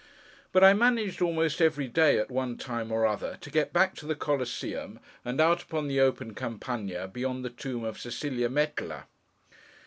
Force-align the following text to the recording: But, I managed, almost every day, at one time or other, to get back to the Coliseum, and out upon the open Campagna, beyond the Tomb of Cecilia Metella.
But, 0.51 0.63
I 0.63 0.73
managed, 0.73 1.21
almost 1.21 1.61
every 1.61 1.87
day, 1.87 2.17
at 2.17 2.31
one 2.31 2.57
time 2.57 2.91
or 2.91 3.05
other, 3.05 3.37
to 3.39 3.51
get 3.51 3.71
back 3.71 3.93
to 3.97 4.07
the 4.07 4.15
Coliseum, 4.15 4.99
and 5.23 5.39
out 5.39 5.61
upon 5.61 5.87
the 5.87 5.99
open 5.99 6.33
Campagna, 6.33 7.07
beyond 7.07 7.45
the 7.45 7.51
Tomb 7.51 7.83
of 7.83 7.99
Cecilia 7.99 8.49
Metella. 8.49 9.03